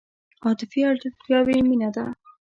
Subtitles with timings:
[0.43, 2.05] عاطفي اړتیاوې مینه ده.